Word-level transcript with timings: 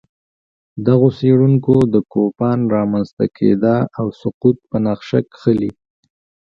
دغو 0.85 1.09
څېړونکو 1.17 1.73
د 1.93 1.95
کوپان 2.11 2.59
رامنځته 2.75 3.25
کېدا 3.37 3.77
او 3.99 4.07
سقوط 4.21 4.57
په 4.69 4.77
نقشه 4.85 5.19
کښلي 5.33 5.71